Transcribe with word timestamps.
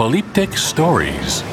Polyptych 0.00 0.58
Stories. 0.58 1.44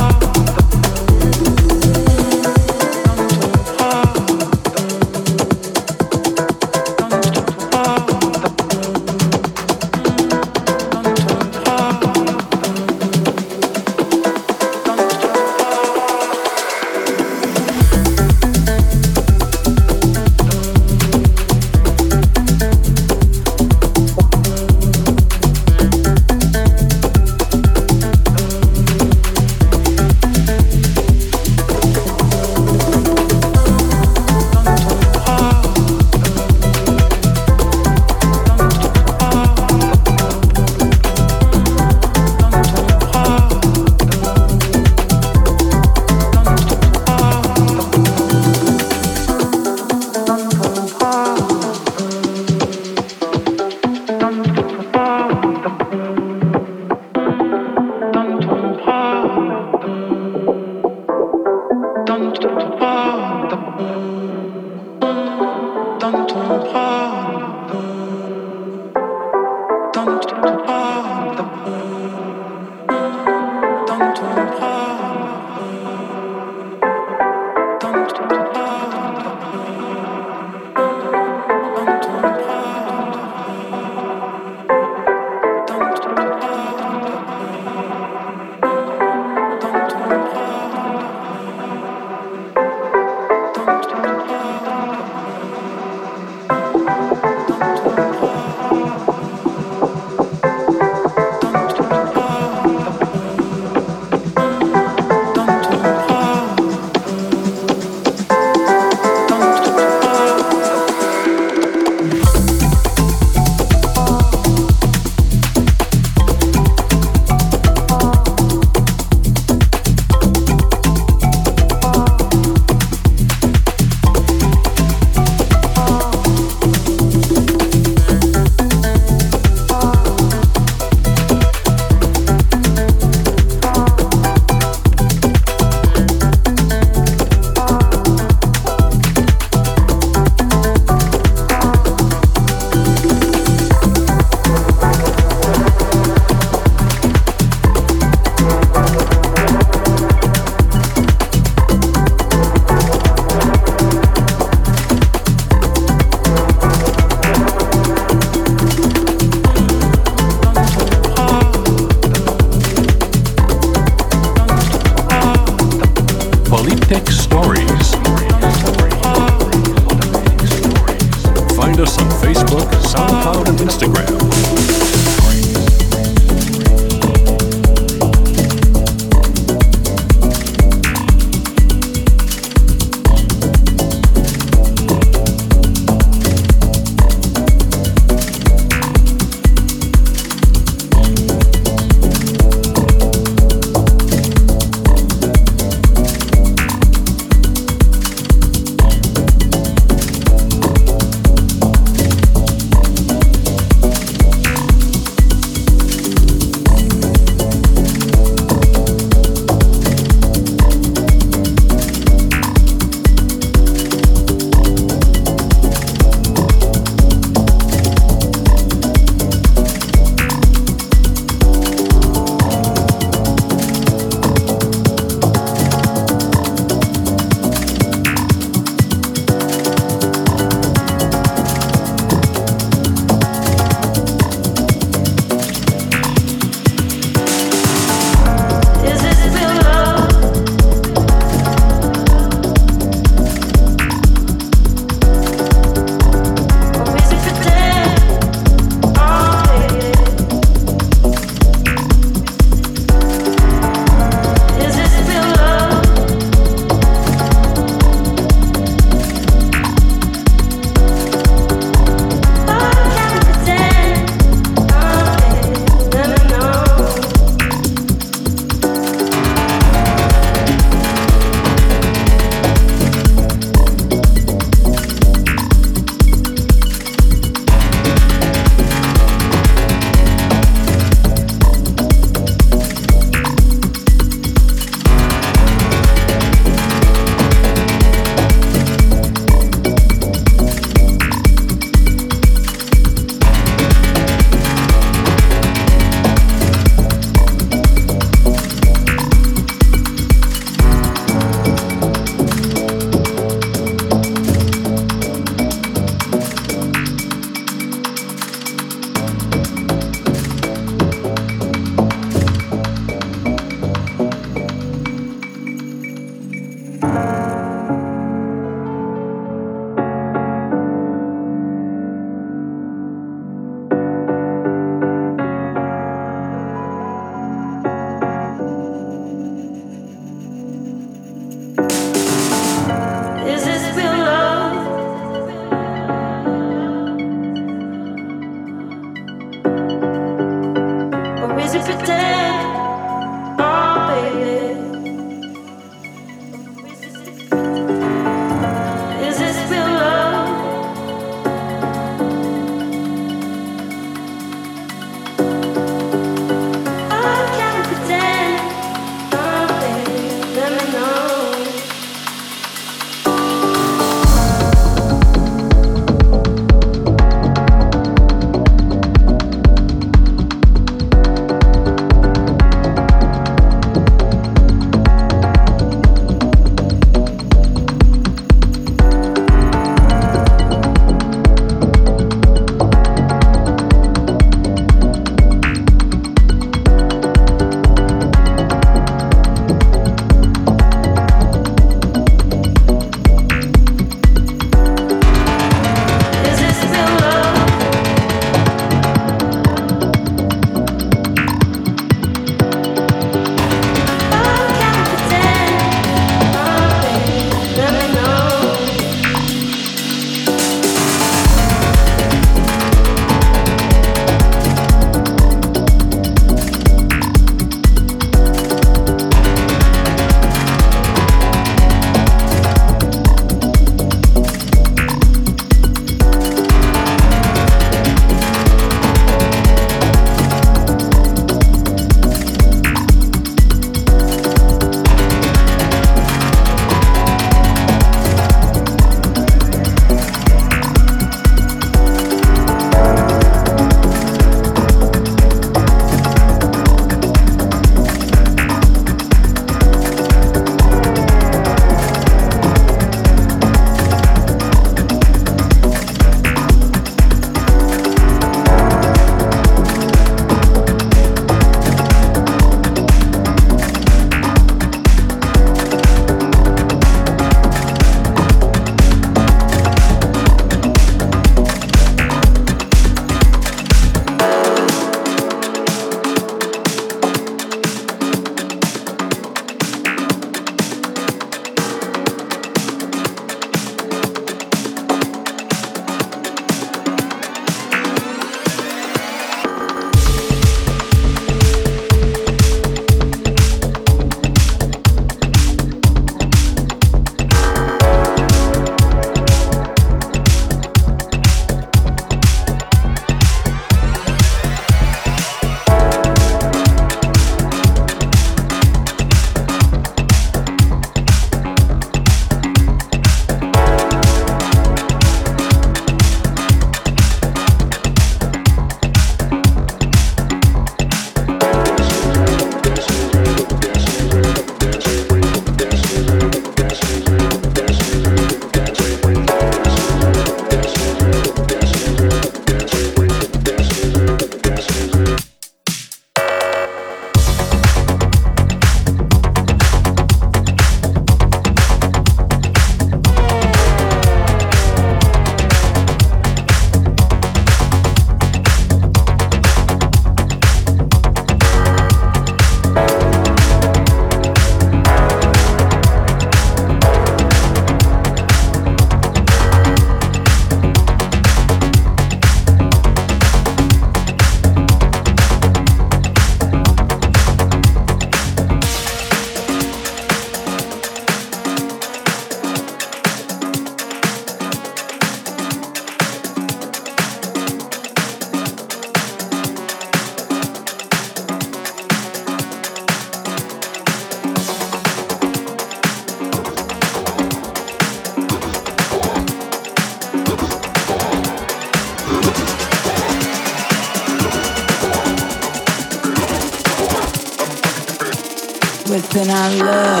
Within 599.21 599.35
I 599.35 599.55
love 599.61 600.00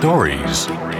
Stories. 0.00 0.99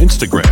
Instagram 0.00 0.51